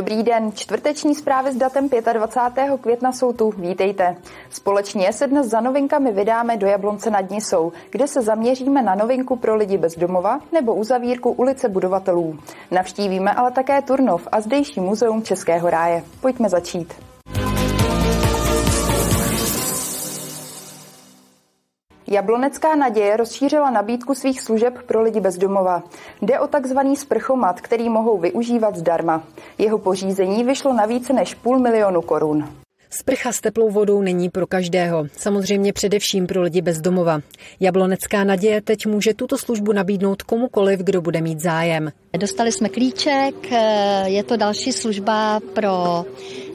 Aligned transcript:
Dobrý 0.00 0.22
den, 0.22 0.52
čtvrteční 0.52 1.14
zprávy 1.14 1.52
s 1.52 1.56
datem 1.56 1.88
25. 2.12 2.80
května 2.80 3.12
jsou 3.12 3.32
tu, 3.32 3.50
vítejte. 3.50 4.16
Společně 4.50 5.12
se 5.12 5.26
dnes 5.26 5.46
za 5.46 5.60
novinkami 5.60 6.12
vydáme 6.12 6.56
do 6.56 6.66
Jablonce 6.66 7.10
nad 7.10 7.30
Nisou, 7.30 7.72
kde 7.90 8.06
se 8.08 8.22
zaměříme 8.22 8.82
na 8.82 8.94
novinku 8.94 9.36
pro 9.36 9.56
lidi 9.56 9.78
bez 9.78 9.96
domova 9.96 10.40
nebo 10.52 10.74
uzavírku 10.74 11.30
ulice 11.30 11.68
budovatelů. 11.68 12.38
Navštívíme 12.70 13.32
ale 13.32 13.50
také 13.50 13.82
Turnov 13.82 14.28
a 14.32 14.40
zdejší 14.40 14.80
muzeum 14.80 15.22
Českého 15.22 15.70
ráje. 15.70 16.02
Pojďme 16.20 16.48
začít. 16.48 17.09
Jablonecká 22.12 22.76
naděje 22.76 23.16
rozšířila 23.16 23.70
nabídku 23.70 24.14
svých 24.14 24.40
služeb 24.40 24.82
pro 24.86 25.02
lidi 25.02 25.20
bez 25.20 25.38
domova. 25.38 25.82
Jde 26.22 26.40
o 26.40 26.46
takzvaný 26.46 26.96
sprchomat, 26.96 27.60
který 27.60 27.88
mohou 27.88 28.18
využívat 28.18 28.76
zdarma. 28.76 29.22
Jeho 29.58 29.78
pořízení 29.78 30.44
vyšlo 30.44 30.72
na 30.72 30.86
více 30.86 31.12
než 31.12 31.34
půl 31.34 31.58
milionu 31.58 32.02
korun. 32.02 32.48
Sprcha 32.92 33.32
s 33.32 33.40
teplou 33.40 33.70
vodou 33.70 34.02
není 34.02 34.28
pro 34.28 34.46
každého, 34.46 35.06
samozřejmě 35.16 35.72
především 35.72 36.26
pro 36.26 36.42
lidi 36.42 36.62
bez 36.62 36.80
domova. 36.80 37.20
Jablonecká 37.60 38.24
naděje 38.24 38.60
teď 38.60 38.86
může 38.86 39.14
tuto 39.14 39.38
službu 39.38 39.72
nabídnout 39.72 40.22
komukoliv, 40.22 40.80
kdo 40.80 41.00
bude 41.00 41.20
mít 41.20 41.40
zájem. 41.40 41.92
Dostali 42.18 42.52
jsme 42.52 42.68
klíček, 42.68 43.34
je 44.04 44.22
to 44.24 44.36
další 44.36 44.72
služba 44.72 45.40
pro 45.54 46.04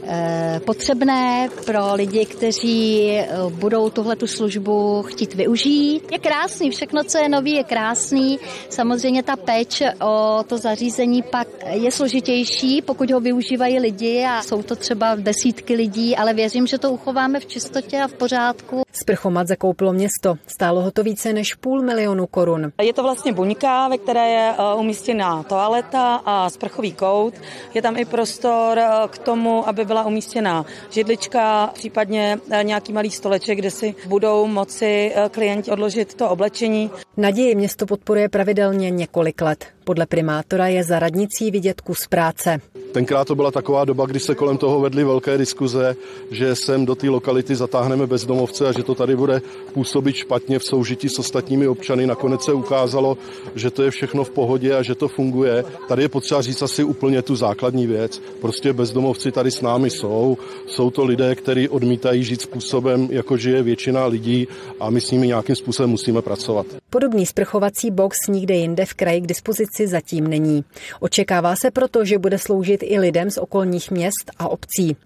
Eh, 0.08 0.60
potřebné 0.66 1.50
pro 1.66 1.96
lidi, 1.96 2.26
kteří 2.26 3.10
eh, 3.12 3.28
budou 3.50 3.90
tuhle 3.90 4.16
tu 4.16 4.28
službu 4.28 5.02
chtít 5.02 5.34
využít. 5.34 6.12
Je 6.12 6.20
krásný, 6.20 6.72
všechno, 6.72 7.04
co 7.04 7.18
je 7.18 7.30
nový, 7.30 7.52
je 7.52 7.64
krásný. 7.64 8.40
Samozřejmě 8.70 9.24
ta 9.24 9.36
péče 9.36 9.94
o 10.02 10.44
to 10.48 10.58
zařízení 10.58 11.24
pak 11.24 11.48
je 11.72 11.92
složitější, 11.92 12.82
pokud 12.82 13.12
ho 13.12 13.20
využívají 13.20 13.80
lidi 13.80 14.26
a 14.30 14.42
jsou 14.42 14.64
to 14.64 14.76
třeba 14.76 15.16
desítky 15.16 15.76
lidí, 15.76 16.16
ale 16.26 16.34
věřím, 16.34 16.68
že 16.68 16.78
to 16.78 16.92
uchováme 16.92 17.40
v 17.40 17.46
čistotě 17.46 18.02
a 18.02 18.08
v 18.08 18.14
pořádku. 18.14 18.84
Sprchomat 18.92 19.48
zakoupilo 19.48 19.94
město. 19.94 20.36
Stálo 20.48 20.82
ho 20.82 20.92
to 20.92 21.04
více 21.04 21.34
než 21.34 21.54
půl 21.54 21.82
milionu 21.82 22.28
korun. 22.28 22.72
Je 22.82 22.94
to 22.94 23.04
vlastně 23.04 23.34
buňka, 23.34 23.88
ve 23.88 23.98
které 23.98 24.30
je 24.30 24.54
eh, 24.54 24.76
umístěná 24.76 25.44
toaleta 25.44 26.16
a 26.26 26.50
sprchový 26.50 26.94
kout. 26.94 27.34
Je 27.74 27.82
tam 27.82 27.98
i 27.98 28.06
prostor 28.06 28.80
k 29.08 29.18
tomu, 29.18 29.68
aby 29.68 29.86
byla 29.86 30.06
umístěná 30.06 30.66
židlička, 30.90 31.70
případně 31.74 32.40
eh, 32.50 32.64
nějaký 32.64 32.94
malý 32.94 33.12
stoleček, 33.12 33.58
kde 33.58 33.72
si 33.72 33.96
budou 34.08 34.48
moci 34.48 35.12
eh, 35.16 35.30
klienti 35.30 35.72
odložit 35.72 36.14
to 36.14 36.30
oblečení. 36.30 36.92
Naději 37.18 37.56
město 37.56 37.86
podporuje 37.86 38.30
pravidelně 38.30 38.90
několik 38.90 39.42
let. 39.42 39.66
Podle 39.84 40.06
primátora 40.06 40.68
je 40.68 40.84
za 40.84 41.00
radnicí 41.00 41.52
vidět 41.52 41.82
kus 41.82 42.08
práce. 42.08 42.60
Tenkrát 42.96 43.28
to 43.28 43.36
byla 43.36 43.52
taková 43.52 43.86
doba, 43.86 44.06
kdy 44.06 44.20
se 44.20 44.36
kolem 44.36 44.58
toho 44.58 44.80
vedly 44.80 45.04
velké 45.04 45.38
diskuze, 45.38 45.96
že 46.32 46.56
sem 46.56 46.86
do 46.86 46.96
té 46.96 47.10
lokality 47.10 47.56
zatáhneme 47.56 48.08
bezdomovce 48.08 48.68
a 48.68 48.72
že 48.72 48.84
to 48.84 48.96
tady 48.96 49.16
bude 49.16 49.42
působit 49.74 50.16
špatně 50.16 50.60
v 50.60 50.64
soužití 50.64 51.10
s 51.10 51.20
ostatními 51.20 51.68
občany. 51.68 52.08
Nakonec 52.08 52.44
se 52.44 52.54
ukázalo, 52.54 53.18
že 53.56 53.72
to 53.72 53.84
je 53.84 53.92
všechno 53.92 54.24
v 54.24 54.30
pohodě 54.30 54.76
a 54.76 54.84
že 54.84 54.96
to 54.96 55.08
funguje. 55.08 55.66
Tady 55.88 56.02
je 56.02 56.10
potřeba 56.10 56.42
říct 56.42 56.62
asi 56.62 56.84
úplně 56.84 57.22
tu 57.22 57.36
základní 57.36 57.88
věc. 57.88 58.22
Prostě 58.42 58.74
bezdomovci 58.74 59.32
tady 59.32 59.52
s 59.52 59.62
námi 59.62 59.90
jsou. 59.90 60.38
Jsou 60.68 60.90
to 60.90 61.04
lidé, 61.06 61.36
kteří 61.36 61.70
odmítají 61.70 62.24
žít 62.24 62.42
způsobem, 62.42 63.08
jako 63.12 63.38
žije 63.38 63.64
většina 63.64 64.06
lidí 64.06 64.48
a 64.80 64.90
my 64.90 65.02
s 65.02 65.12
nimi 65.12 65.28
nějakým 65.28 65.56
způsobem 65.56 65.90
musíme 65.90 66.22
pracovat. 66.22 66.66
Podobný 66.90 67.26
sprchovací 67.26 67.92
box 67.92 68.18
nikde 68.30 68.56
jinde 68.56 68.86
v 68.86 68.94
kraji 68.94 69.22
k 69.22 69.28
dispozici 69.28 69.88
zatím 69.88 70.28
není. 70.28 70.64
Očekává 71.00 71.56
se 71.56 71.72
proto, 71.72 72.06
že 72.06 72.18
bude 72.18 72.38
sloužit 72.38 72.85
i 72.86 73.00
lidem 73.00 73.32
z 73.32 73.38
okolních 73.38 73.92
měst 73.92 74.32
a 74.40 74.48
obcí. 74.48 74.98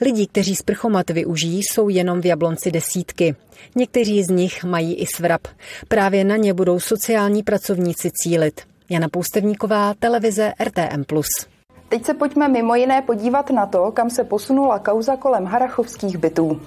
Lidí, 0.00 0.26
kteří 0.26 0.56
sprchomat 0.56 1.10
využijí, 1.10 1.62
jsou 1.62 1.88
jenom 1.88 2.20
v 2.20 2.26
Jablonci 2.26 2.70
desítky. 2.70 3.36
Někteří 3.74 4.22
z 4.22 4.28
nich 4.28 4.64
mají 4.64 4.94
i 4.94 5.06
svrap. 5.06 5.40
Právě 5.88 6.24
na 6.24 6.36
ně 6.36 6.54
budou 6.54 6.80
sociální 6.80 7.42
pracovníci 7.42 8.10
cílit. 8.14 8.60
Jana 8.90 9.08
Poustevníková, 9.08 9.94
televize 9.98 10.52
RTM+. 10.64 11.04
Teď 11.88 12.04
se 12.04 12.14
pojďme 12.14 12.48
mimo 12.48 12.74
jiné 12.74 13.02
podívat 13.02 13.50
na 13.50 13.66
to, 13.66 13.92
kam 13.92 14.10
se 14.10 14.24
posunula 14.24 14.78
kauza 14.78 15.16
kolem 15.16 15.44
harachovských 15.44 16.16
bytů. 16.16 16.60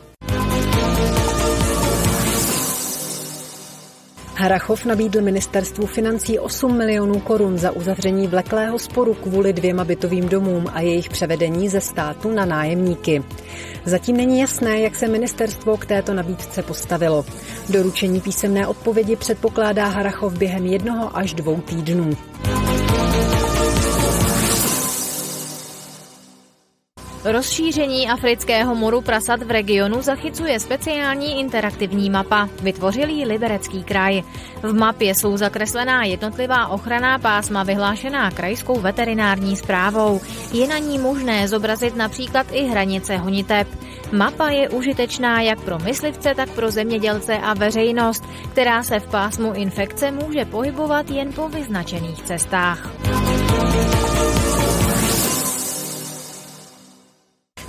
Harachov 4.46 4.86
nabídl 4.86 5.22
ministerstvu 5.22 5.86
financí 5.86 6.40
8 6.40 6.78
milionů 6.78 7.20
korun 7.20 7.58
za 7.58 7.72
uzavření 7.72 8.28
vleklého 8.28 8.80
sporu 8.80 9.14
kvůli 9.14 9.54
dvěma 9.54 9.84
bytovým 9.84 10.30
domům 10.30 10.68
a 10.74 10.82
jejich 10.82 11.10
převedení 11.10 11.70
ze 11.70 11.82
státu 11.82 12.32
na 12.32 12.46
nájemníky. 12.46 13.24
Zatím 13.86 14.18
není 14.18 14.40
jasné, 14.40 14.80
jak 14.80 14.96
se 14.96 15.08
ministerstvo 15.08 15.78
k 15.78 15.86
této 15.86 16.14
nabídce 16.14 16.64
postavilo. 16.64 17.26
Doručení 17.70 18.22
písemné 18.22 18.68
odpovědi 18.68 19.16
předpokládá 19.16 19.88
Harachov 19.88 20.38
během 20.38 20.66
jednoho 20.66 21.18
až 21.18 21.34
dvou 21.34 21.62
týdnů. 21.62 22.10
Rozšíření 27.26 28.10
afrického 28.10 28.76
moru 28.76 29.02
prasat 29.02 29.44
v 29.44 29.52
regionu 29.52 30.02
zachycuje 30.02 30.60
speciální 30.60 31.40
interaktivní 31.40 32.10
mapa. 32.10 32.50
Vytvořil 32.62 33.10
ji 33.10 33.26
Liberecký 33.26 33.84
kraj. 33.84 34.24
V 34.62 34.74
mapě 34.74 35.16
jsou 35.16 35.38
zakreslená 35.38 36.04
jednotlivá 36.04 36.68
ochranná 36.68 37.20
pásma 37.20 37.64
vyhlášená 37.64 38.32
krajskou 38.32 38.80
veterinární 38.80 39.56
zprávou. 39.56 40.22
Je 40.54 40.68
na 40.68 40.78
ní 40.78 40.98
možné 40.98 41.48
zobrazit 41.48 41.96
například 41.96 42.48
i 42.52 42.64
hranice 42.64 43.18
honiteb. 43.18 43.68
Mapa 44.12 44.50
je 44.50 44.70
užitečná 44.70 45.42
jak 45.42 45.62
pro 45.62 45.80
myslivce, 45.80 46.36
tak 46.36 46.50
pro 46.50 46.72
zemědělce 46.72 47.38
a 47.38 47.54
veřejnost, 47.54 48.24
která 48.52 48.84
se 48.84 49.00
v 49.00 49.08
pásmu 49.08 49.54
infekce 49.54 50.12
může 50.12 50.46
pohybovat 50.46 51.10
jen 51.10 51.34
po 51.34 51.50
vyznačených 51.50 52.24
cestách. 52.24 52.92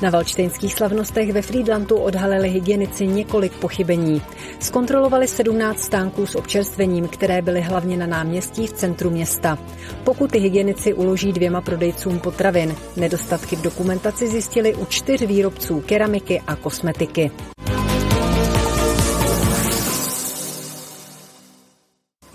Na 0.02 0.10
valčtejnských 0.10 0.74
slavnostech 0.74 1.32
ve 1.32 1.42
Friedlandu 1.42 1.96
odhalili 1.96 2.48
hygienici 2.48 3.06
několik 3.06 3.52
pochybení. 3.52 4.22
Zkontrolovali 4.60 5.28
17 5.28 5.80
stánků 5.80 6.26
s 6.26 6.34
občerstvením, 6.34 7.08
které 7.08 7.42
byly 7.42 7.60
hlavně 7.60 7.96
na 7.96 8.06
náměstí 8.06 8.66
v 8.66 8.72
centru 8.72 9.10
města. 9.10 9.58
Pokud 10.04 10.30
ty 10.30 10.38
hygienici 10.38 10.94
uloží 10.94 11.32
dvěma 11.32 11.60
prodejcům 11.60 12.18
potravin, 12.18 12.74
nedostatky 12.96 13.56
v 13.56 13.62
dokumentaci 13.62 14.28
zjistili 14.28 14.74
u 14.74 14.84
čtyř 14.84 15.22
výrobců 15.22 15.80
keramiky 15.80 16.42
a 16.46 16.56
kosmetiky. 16.56 17.30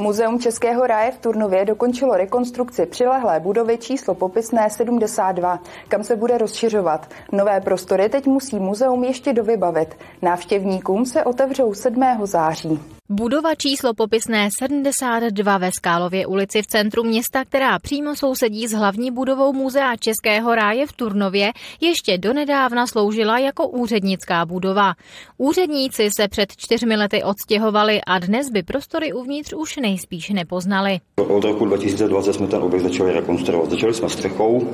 Muzeum 0.01 0.39
Českého 0.39 0.87
ráje 0.87 1.11
v 1.11 1.17
Turnově 1.17 1.65
dokončilo 1.65 2.17
rekonstrukci 2.17 2.85
přilehlé 2.85 3.39
budovy 3.39 3.77
číslo 3.77 4.15
popisné 4.15 4.69
72, 4.69 5.59
kam 5.87 6.03
se 6.03 6.15
bude 6.15 6.37
rozšiřovat. 6.37 7.09
Nové 7.31 7.61
prostory 7.61 8.09
teď 8.09 8.25
musí 8.25 8.59
muzeum 8.59 9.03
ještě 9.03 9.33
dovybavit. 9.33 9.95
Návštěvníkům 10.21 11.05
se 11.05 11.23
otevřou 11.23 11.73
7. 11.73 12.03
září. 12.23 12.79
Budova 13.13 13.55
číslo 13.55 13.93
popisné 13.93 14.49
72 14.59 15.57
ve 15.57 15.71
Skálově 15.71 16.27
ulici 16.27 16.61
v 16.61 16.67
centru 16.67 17.03
města, 17.03 17.45
která 17.45 17.79
přímo 17.79 18.15
sousedí 18.15 18.67
s 18.67 18.71
hlavní 18.71 19.11
budovou 19.11 19.53
Muzea 19.53 19.95
Českého 19.95 20.55
ráje 20.55 20.87
v 20.87 20.93
Turnově, 20.93 21.51
ještě 21.81 22.17
donedávna 22.17 22.87
sloužila 22.87 23.39
jako 23.39 23.67
úřednická 23.67 24.45
budova. 24.45 24.93
Úředníci 25.37 26.09
se 26.15 26.27
před 26.27 26.55
čtyřmi 26.57 26.95
lety 26.95 27.23
odstěhovali 27.23 28.01
a 28.07 28.19
dnes 28.19 28.49
by 28.49 28.63
prostory 28.63 29.13
uvnitř 29.13 29.53
už 29.53 29.77
nejspíš 29.77 30.29
nepoznali. 30.29 30.99
Od 31.27 31.43
roku 31.43 31.65
2020 31.65 32.33
jsme 32.33 32.47
ten 32.47 32.63
objekt 32.63 32.83
začali 32.83 33.13
rekonstruovat. 33.13 33.69
Začali 33.69 33.93
jsme 33.93 34.09
střechou 34.09 34.69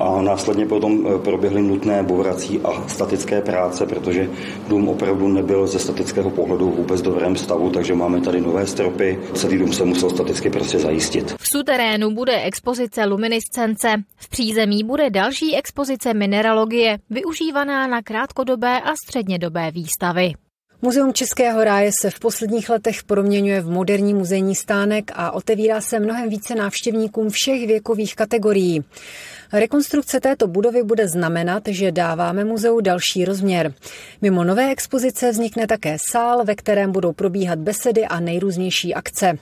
a 0.00 0.22
následně 0.22 0.66
potom 0.66 1.06
eh, 1.06 1.18
proběhly 1.18 1.62
nutné 1.62 2.02
bourací 2.02 2.60
a 2.64 2.88
statické 2.88 3.40
práce, 3.40 3.86
protože 3.86 4.30
dům 4.68 4.88
opravdu 4.88 5.28
nebyl 5.28 5.66
ze 5.66 5.78
statického 5.78 6.30
pohledu 6.30 6.70
vůbec 6.70 7.02
dobrém 7.02 7.36
stavu 7.36 7.70
takže 7.70 7.94
máme 7.94 8.20
tady 8.20 8.40
nové 8.40 8.66
stropy. 8.66 9.18
Celý 9.34 9.58
dům 9.58 9.72
se 9.72 9.84
musel 9.84 10.10
staticky 10.10 10.50
prostě 10.50 10.78
zajistit. 10.78 11.34
V 11.38 11.48
suterénu 11.48 12.10
bude 12.10 12.42
expozice 12.42 13.04
luminiscence. 13.04 13.88
V 14.16 14.28
přízemí 14.28 14.84
bude 14.84 15.10
další 15.10 15.56
expozice 15.56 16.14
mineralogie, 16.14 16.98
využívaná 17.10 17.86
na 17.86 18.02
krátkodobé 18.02 18.80
a 18.80 18.96
střednědobé 18.96 19.70
výstavy. 19.70 20.32
Muzeum 20.82 21.12
Českého 21.12 21.64
ráje 21.64 21.90
se 22.00 22.10
v 22.10 22.18
posledních 22.18 22.68
letech 22.68 23.04
proměňuje 23.04 23.60
v 23.60 23.70
moderní 23.70 24.14
muzejní 24.14 24.54
stánek 24.54 25.12
a 25.14 25.30
otevírá 25.30 25.80
se 25.80 26.00
mnohem 26.00 26.28
více 26.28 26.54
návštěvníkům 26.54 27.30
všech 27.30 27.66
věkových 27.66 28.16
kategorií. 28.16 28.84
Rekonstrukce 29.52 30.20
této 30.20 30.46
budovy 30.46 30.82
bude 30.82 31.08
znamenat, 31.08 31.62
že 31.66 31.92
dáváme 31.92 32.44
muzeu 32.44 32.80
další 32.80 33.24
rozměr. 33.24 33.74
Mimo 34.22 34.44
nové 34.44 34.70
expozice 34.70 35.30
vznikne 35.30 35.66
také 35.66 35.96
sál, 36.10 36.44
ve 36.44 36.54
kterém 36.54 36.92
budou 36.92 37.12
probíhat 37.12 37.58
besedy 37.58 38.04
a 38.04 38.20
nejrůznější 38.20 38.94
akce. 38.94 39.38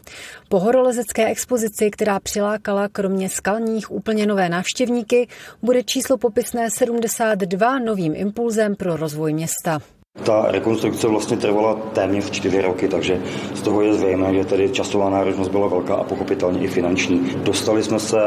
Po 0.48 0.60
horolezecké 0.60 1.26
expozici, 1.26 1.90
která 1.90 2.20
přilákala 2.20 2.88
kromě 2.88 3.28
skalních 3.28 3.90
úplně 3.90 4.26
nové 4.26 4.48
návštěvníky, 4.48 5.28
bude 5.62 5.82
číslo 5.82 6.18
popisné 6.18 6.70
72 6.70 7.78
novým 7.78 8.12
impulzem 8.16 8.76
pro 8.76 8.96
rozvoj 8.96 9.32
města. 9.32 9.80
Ta 10.22 10.46
rekonstrukce 10.48 11.08
vlastně 11.08 11.36
trvala 11.36 11.74
téměř 11.74 12.30
čtyři 12.30 12.60
roky, 12.60 12.88
takže 12.88 13.20
z 13.54 13.62
toho 13.62 13.82
je 13.82 13.94
zřejmé, 13.94 14.34
že 14.34 14.44
tedy 14.44 14.68
časová 14.68 15.10
náročnost 15.10 15.50
byla 15.50 15.68
velká 15.68 15.94
a 15.94 16.04
pochopitelně 16.04 16.60
i 16.60 16.68
finanční. 16.68 17.30
Dostali 17.36 17.82
jsme 17.82 17.98
se, 17.98 18.18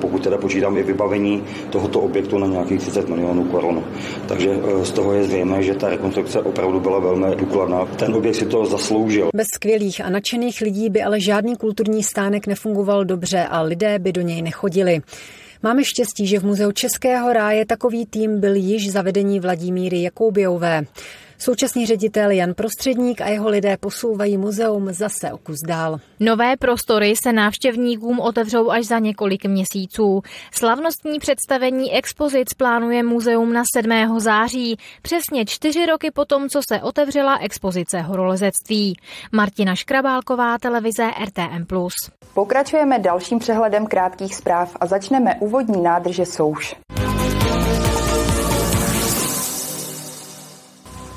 pokud 0.00 0.22
teda 0.22 0.38
počítám 0.38 0.76
i 0.76 0.82
vybavení 0.82 1.44
tohoto 1.70 2.00
objektu 2.00 2.38
na 2.38 2.46
nějakých 2.46 2.80
30 2.80 3.08
milionů 3.08 3.44
korun. 3.44 3.84
Takže 4.28 4.50
eh, 4.50 4.84
z 4.84 4.92
toho 4.92 5.12
je 5.12 5.24
zřejmé, 5.24 5.62
že 5.62 5.74
ta 5.74 5.88
rekonstrukce 5.88 6.40
opravdu 6.40 6.80
byla 6.80 6.98
velmi 6.98 7.36
důkladná. 7.36 7.86
Ten 7.86 8.14
objekt 8.14 8.36
si 8.36 8.46
to 8.46 8.66
zasloužil. 8.66 9.28
Bez 9.34 9.46
skvělých 9.54 10.04
a 10.04 10.10
nadšených 10.10 10.60
lidí 10.60 10.90
by 10.90 11.02
ale 11.02 11.20
žádný 11.20 11.56
kulturní 11.56 12.02
stánek 12.02 12.46
nefungoval 12.46 13.04
dobře 13.04 13.46
a 13.50 13.62
lidé 13.62 13.98
by 13.98 14.12
do 14.12 14.20
něj 14.20 14.42
nechodili. 14.42 15.00
Máme 15.62 15.84
štěstí, 15.84 16.26
že 16.26 16.38
v 16.38 16.44
Muzeu 16.44 16.72
Českého 16.72 17.32
ráje 17.32 17.66
takový 17.66 18.06
tým 18.06 18.40
byl 18.40 18.54
již 18.54 18.92
zavedení 18.92 19.40
Vladimíry 19.40 20.02
Jakoubiové. 20.02 20.84
Současný 21.40 21.86
ředitel 21.86 22.30
Jan 22.30 22.54
Prostředník 22.54 23.20
a 23.20 23.28
jeho 23.28 23.48
lidé 23.48 23.76
posouvají 23.76 24.36
muzeum 24.36 24.92
zase 24.92 25.32
o 25.32 25.38
kus 25.38 25.58
dál. 25.66 26.00
Nové 26.20 26.56
prostory 26.56 27.14
se 27.22 27.32
návštěvníkům 27.32 28.20
otevřou 28.20 28.70
až 28.70 28.84
za 28.84 28.98
několik 28.98 29.46
měsíců. 29.46 30.22
Slavnostní 30.52 31.18
představení 31.18 31.92
expozic 31.94 32.54
plánuje 32.54 33.02
muzeum 33.02 33.52
na 33.52 33.62
7. 33.74 34.20
září, 34.20 34.76
přesně 35.02 35.44
čtyři 35.46 35.86
roky 35.86 36.10
potom, 36.10 36.48
co 36.48 36.60
se 36.72 36.82
otevřela 36.82 37.38
expozice 37.38 38.00
horolezectví. 38.00 38.96
Martina 39.32 39.74
Škrabálková, 39.74 40.58
televize 40.58 41.10
RTM+. 41.24 41.66
Pokračujeme 42.34 42.98
dalším 42.98 43.38
přehledem 43.38 43.86
krátkých 43.86 44.34
zpráv 44.34 44.76
a 44.80 44.86
začneme 44.86 45.34
úvodní 45.40 45.82
nádrže 45.82 46.26
Souš. 46.26 46.76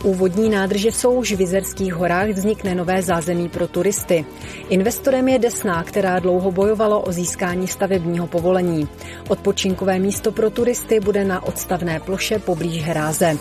U 0.04 0.14
vodní 0.14 0.50
nádrže 0.50 0.92
v 0.92 0.96
Souž 0.96 1.34
v 1.34 1.42
Jizerských 1.42 1.94
horách 1.94 2.30
vznikne 2.30 2.76
nové 2.76 3.02
zázemí 3.02 3.50
pro 3.50 3.68
turisty. 3.68 4.26
Investorem 4.70 5.28
je 5.28 5.40
Desná, 5.40 5.84
která 5.84 6.20
dlouho 6.20 6.52
bojovalo 6.52 7.02
o 7.02 7.12
získání 7.12 7.68
stavebního 7.68 8.28
povolení. 8.28 8.88
Odpočinkové 9.30 10.00
místo 10.00 10.32
pro 10.32 10.50
turisty 10.50 11.00
bude 11.00 11.26
na 11.26 11.46
odstavné 11.46 12.00
ploše 12.00 12.40
poblíž 12.40 12.84
hráze. 12.84 13.38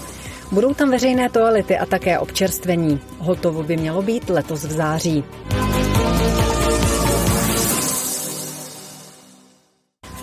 Budou 0.53 0.75
tam 0.75 0.91
veřejné 0.91 1.31
toalety 1.31 1.79
a 1.79 1.87
také 1.87 2.19
občerstvení. 2.19 3.01
Hotovo 3.19 3.63
by 3.63 3.77
mělo 3.77 4.03
být 4.03 4.31
letos 4.31 4.65
v 4.65 4.73
září. 4.73 5.25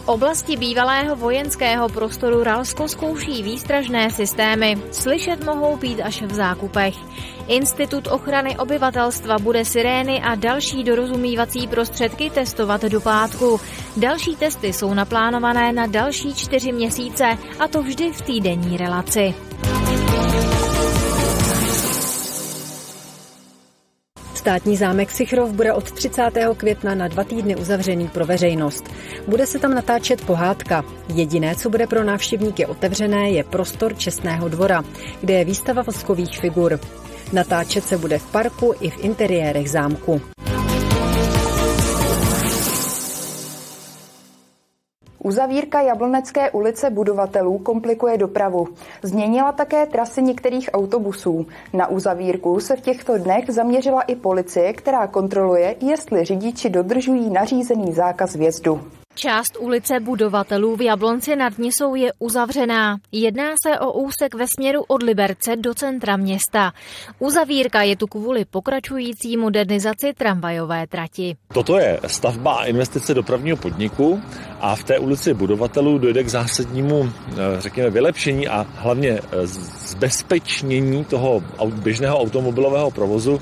Oblasti 0.07 0.57
bývalého 0.57 1.15
vojenského 1.15 1.89
prostoru 1.89 2.44
Ralsko 2.44 2.88
zkouší 2.88 3.44
výstražné 3.44 4.09
systémy. 4.09 4.77
Slyšet 4.92 5.44
mohou 5.45 5.77
být 5.77 6.01
až 6.01 6.21
v 6.21 6.33
zákupech. 6.33 6.95
Institut 7.48 8.07
ochrany 8.07 8.57
obyvatelstva 8.57 9.39
bude 9.39 9.65
sirény 9.65 10.21
a 10.21 10.36
další 10.36 10.83
dorozumívací 10.83 11.68
prostředky 11.68 12.30
testovat 12.30 12.81
do 12.81 13.01
pátku. 13.01 13.59
Další 13.98 14.36
testy 14.36 14.74
jsou 14.74 14.94
naplánované 14.94 15.74
na 15.74 15.88
další 15.88 16.33
čtyři 16.33 16.71
měsíce 16.71 17.38
a 17.60 17.68
to 17.68 17.83
vždy 17.83 18.12
v 18.12 18.21
týdenní 18.21 18.77
relaci. 18.77 19.46
Státní 24.47 24.77
zámek 24.77 25.11
Sichrov 25.11 25.51
bude 25.51 25.73
od 25.73 25.91
30. 25.91 26.31
května 26.57 26.95
na 26.95 27.07
dva 27.07 27.23
týdny 27.23 27.55
uzavřený 27.55 28.07
pro 28.07 28.25
veřejnost. 28.25 28.89
Bude 29.27 29.45
se 29.45 29.59
tam 29.59 29.73
natáčet 29.73 30.25
pohádka. 30.25 30.85
Jediné, 31.13 31.55
co 31.55 31.69
bude 31.69 31.88
pro 31.88 32.03
návštěvníky 32.03 32.65
otevřené, 32.65 33.31
je 33.31 33.44
prostor 33.44 33.97
Čestného 33.97 34.49
dvora, 34.49 34.83
kde 35.21 35.33
je 35.33 35.45
výstava 35.45 35.81
voskových 35.81 36.39
figur. 36.39 36.79
Natáčet 37.33 37.83
se 37.83 37.97
bude 37.97 38.17
v 38.17 38.31
parku 38.31 38.73
i 38.79 38.89
v 38.89 39.03
interiérech 39.03 39.69
zámku. 39.69 40.21
Uzavírka 45.27 45.81
Jablonecké 45.81 46.51
ulice 46.51 46.89
budovatelů 46.89 47.57
komplikuje 47.57 48.18
dopravu. 48.18 48.68
Změnila 49.03 49.51
také 49.51 49.85
trasy 49.85 50.21
některých 50.21 50.69
autobusů. 50.74 51.47
Na 51.74 51.88
uzavírku 51.88 52.59
se 52.59 52.75
v 52.75 52.81
těchto 52.81 53.18
dnech 53.18 53.45
zaměřila 53.50 54.01
i 54.01 54.15
policie, 54.15 54.74
která 54.74 55.07
kontroluje, 55.07 55.75
jestli 55.81 56.25
řidiči 56.25 56.69
dodržují 56.69 57.29
nařízený 57.29 57.94
zákaz 57.94 58.35
vjezdu. 58.35 58.81
Část 59.18 59.57
ulice 59.59 60.00
budovatelů 60.00 60.75
v 60.75 60.81
Jablonci 60.81 61.35
nad 61.35 61.57
Nisou 61.57 61.95
je 61.95 62.12
uzavřená. 62.19 62.97
Jedná 63.12 63.50
se 63.68 63.79
o 63.79 63.91
úsek 63.91 64.35
ve 64.35 64.45
směru 64.56 64.83
od 64.88 65.03
Liberce 65.03 65.56
do 65.56 65.74
centra 65.74 66.18
města. 66.18 66.71
Uzavírka 67.19 67.81
je 67.81 67.95
tu 67.95 68.07
kvůli 68.07 68.45
pokračující 68.45 69.38
modernizaci 69.38 70.13
tramvajové 70.18 70.88
trati. 70.88 71.35
Toto 71.53 71.77
je 71.77 72.00
stavba 72.07 72.53
a 72.53 72.65
investice 72.65 73.13
dopravního 73.13 73.57
podniku 73.57 74.21
a 74.62 74.75
v 74.75 74.83
té 74.83 75.00
ulici 75.00 75.33
budovatelů 75.33 75.98
dojde 75.98 76.24
k 76.24 76.30
zásadnímu, 76.30 77.09
eh, 77.31 77.36
řekněme, 77.59 77.89
vylepšení 77.89 78.48
a 78.48 78.65
hlavně 78.75 79.09
eh, 79.09 79.48
zbezpečnění 79.48 81.06
toho 81.06 81.44
běžného 81.74 82.19
automobilového 82.19 82.92
provozu. 82.92 83.42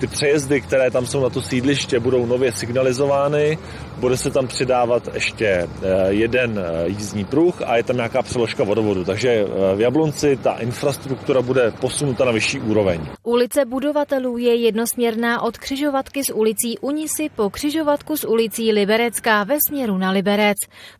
Ty 0.00 0.06
přejezdy, 0.06 0.60
které 0.60 0.90
tam 0.90 1.06
jsou 1.06 1.22
na 1.22 1.30
to 1.30 1.42
sídliště, 1.42 2.00
budou 2.00 2.26
nově 2.26 2.52
signalizovány, 2.52 3.58
bude 3.98 4.16
se 4.16 4.30
tam 4.30 4.46
přidávat 4.46 5.14
ještě 5.14 5.46
eh, 5.46 5.68
jeden 6.08 6.60
jízdní 6.86 7.24
pruh 7.24 7.62
a 7.66 7.76
je 7.76 7.82
tam 7.82 7.96
nějaká 7.96 8.22
přeložka 8.22 8.64
vodovodu. 8.64 9.04
Takže 9.04 9.46
v 9.76 9.80
Jablonci 9.80 10.36
ta 10.36 10.52
infrastruktura 10.52 11.42
bude 11.42 11.70
posunuta 11.80 12.24
na 12.24 12.32
vyšší 12.32 12.60
úroveň. 12.60 13.00
Ulice 13.22 13.64
budovatelů 13.64 14.38
je 14.38 14.54
jednosměrná 14.54 15.42
od 15.42 15.58
křižovatky 15.58 16.24
s 16.24 16.34
ulicí 16.34 16.78
Unisy 16.78 17.28
po 17.36 17.50
křižovatku 17.50 18.16
s 18.16 18.24
ulicí 18.28 18.72
Liberecká 18.72 19.44
ve 19.44 19.58
směru 19.68 19.98
na 19.98 20.10
Liberec. 20.10 20.51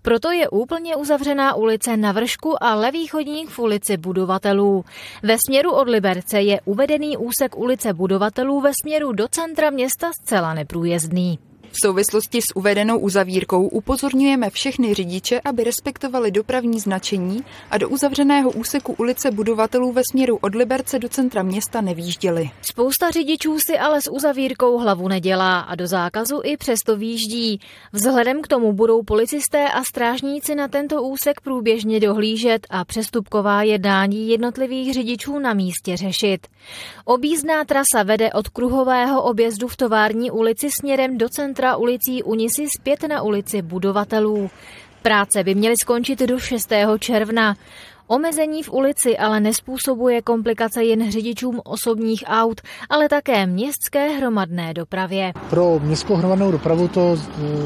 Proto 0.03 0.31
je 0.31 0.49
úplně 0.49 0.97
uzavřená 0.97 1.55
ulice 1.55 1.97
na 1.97 2.13
vršku 2.13 2.63
a 2.65 2.75
levý 2.75 3.07
chodník 3.07 3.51
v 3.51 3.59
ulici 3.59 3.97
budovatelů. 3.97 4.85
Ve 5.23 5.37
směru 5.47 5.73
od 5.73 5.89
Liberce 5.89 6.41
je 6.41 6.61
uvedený 6.65 7.17
úsek 7.17 7.59
ulice 7.59 7.93
budovatelů 7.93 8.61
ve 8.61 8.71
směru 8.83 9.13
do 9.13 9.29
centra 9.29 9.71
města 9.71 10.11
zcela 10.23 10.55
neprůjezdný. 10.55 11.52
V 11.75 11.87
souvislosti 11.87 12.43
s 12.43 12.57
uvedenou 12.57 12.99
uzavírkou 12.99 13.69
upozorňujeme 13.69 14.51
všechny 14.51 14.95
řidiče, 14.95 15.41
aby 15.45 15.65
respektovali 15.65 16.31
dopravní 16.31 16.81
značení 16.81 17.45
a 17.71 17.79
do 17.79 17.89
uzavřeného 17.89 18.51
úseku 18.51 18.95
ulice 18.99 19.31
budovatelů 19.31 19.93
ve 19.93 20.03
směru 20.11 20.39
od 20.41 20.55
Liberce 20.55 20.99
do 20.99 21.09
centra 21.09 21.43
města 21.43 21.81
nevýjížděli. 21.81 22.51
Spousta 22.63 23.11
řidičů 23.11 23.59
si 23.67 23.79
ale 23.79 24.03
s 24.03 24.11
uzavírkou 24.11 24.79
hlavu 24.79 25.09
nedělá 25.09 25.61
a 25.61 25.75
do 25.75 25.87
zákazu 25.87 26.41
i 26.45 26.57
přesto 26.57 26.97
výjíždí. 26.97 27.61
Vzhledem 27.93 28.43
k 28.43 28.49
tomu 28.49 28.73
budou 28.73 29.03
policisté 29.03 29.69
a 29.69 29.85
strážníci 29.85 30.55
na 30.55 30.69
tento 30.69 31.03
úsek 31.03 31.41
průběžně 31.41 32.01
dohlížet 32.01 32.67
a 32.71 32.85
přestupková 32.85 33.63
jednání 33.63 34.29
jednotlivých 34.29 34.95
řidičů 34.95 35.39
na 35.39 35.55
místě 35.55 35.97
řešit. 35.97 36.47
Obízná 37.05 37.65
trasa 37.65 38.03
vede 38.05 38.33
od 38.33 38.49
kruhového 38.49 39.23
objezdu 39.23 39.69
v 39.69 39.77
tovární 39.77 40.31
ulici 40.31 40.69
směrem 40.81 41.19
do 41.19 41.29
centra 41.29 41.62
centra 41.63 41.77
ulicí 41.77 42.23
Unisy 42.23 42.67
zpět 42.79 43.03
na 43.09 43.23
ulici 43.23 43.63
budovatelů. 43.63 44.51
Práce 45.03 45.45
by 45.45 45.55
měly 45.55 45.75
skončit 45.83 46.19
do 46.19 46.39
6. 46.39 46.73
června. 46.99 47.57
Omezení 48.07 48.63
v 48.63 48.73
ulici 48.73 49.19
ale 49.19 49.41
nespůsobuje 49.41 50.23
komplikace 50.23 50.85
jen 50.85 51.11
řidičům 51.11 51.61
osobních 51.65 52.25
aut, 52.27 52.61
ale 52.91 53.09
také 53.09 53.47
městské 53.47 54.09
hromadné 54.09 54.75
dopravě. 54.75 55.33
Pro 55.51 55.81
městskou 55.83 56.15
hromadnou 56.15 56.51
dopravu 56.51 56.89
to 56.89 57.17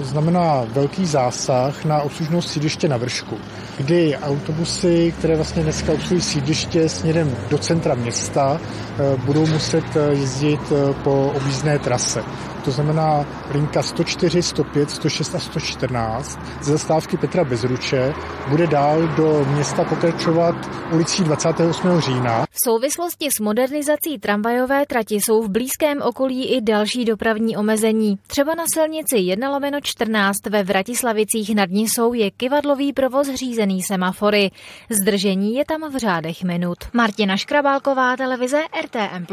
znamená 0.03 0.65
velký 0.69 1.07
zásah 1.07 1.85
na 1.85 2.03
obslužnost 2.03 2.51
sídliště 2.51 2.89
na 2.89 2.97
vršku, 2.97 3.39
kdy 3.79 4.17
autobusy, 4.17 5.15
které 5.19 5.37
vlastně 5.37 5.63
dneska 5.63 5.93
obsluhují 5.93 6.21
sídliště 6.21 6.89
směrem 6.89 7.37
do 7.51 7.59
centra 7.59 7.95
města, 7.95 8.61
eh, 8.61 9.17
budou 9.25 9.47
muset 9.47 9.85
eh, 9.97 10.13
jezdit 10.13 10.61
po 11.05 11.33
objízdné 11.37 11.79
trase 11.79 12.25
to 12.67 12.73
znamená 12.73 13.27
linka 13.51 13.83
104, 13.83 14.43
105, 14.43 14.91
106 14.91 15.35
a 15.35 15.39
114 15.39 16.39
ze 16.63 16.73
zastávky 16.73 17.17
Petra 17.17 17.45
Bezruče 17.45 18.15
bude 18.49 18.67
dál 18.67 19.09
do 19.17 19.45
města 19.45 19.85
pokračovat 19.85 20.55
ulicí 20.93 21.25
28. 21.25 22.01
října. 22.01 22.47
V 22.51 22.61
souvislosti 22.65 23.29
s 23.31 23.41
modernizací 23.41 24.19
tramvajové 24.19 24.87
trati 24.87 25.15
jsou 25.15 25.43
v 25.43 25.51
blízkém 25.51 26.03
okolí 26.03 26.57
i 26.57 26.61
další 26.61 27.05
dopravní 27.05 27.57
omezení. 27.57 28.19
Třeba 28.27 28.55
na 28.55 28.65
silnici 28.75 29.19
1 29.19 29.51
lomeno 29.51 29.79
14 29.83 30.37
ve 30.51 30.63
Vratislavicích 30.63 31.55
nad 31.55 31.71
Nisou 31.71 32.13
je 32.13 32.31
kivadlový 32.31 32.93
provoz 32.93 33.35
řízený 33.35 33.83
semafory. 33.83 34.51
Zdržení 34.91 35.55
je 35.55 35.65
tam 35.65 35.93
v 35.93 35.97
řádech 35.97 36.45
minut. 36.45 36.79
Martina 36.93 37.37
Škrabálková, 37.37 38.17
televize 38.17 38.63
RTM+. 38.85 39.27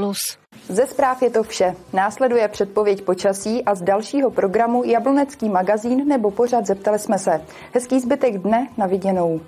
Ze 0.69 0.87
zpráv 0.87 1.21
je 1.21 1.29
to 1.29 1.43
vše. 1.43 1.75
Následuje 1.93 2.47
předpověď 2.47 3.01
počasí 3.01 3.63
a 3.65 3.75
z 3.75 3.81
dalšího 3.81 4.31
programu 4.31 4.83
Jablonecký 4.83 5.49
magazín 5.49 6.07
nebo 6.07 6.31
pořád 6.31 6.65
zeptali 6.65 6.99
jsme 6.99 7.19
se. 7.19 7.41
Hezký 7.73 7.99
zbytek 7.99 8.37
dne 8.37 8.67
na 8.77 8.85
viděnou. 8.85 9.41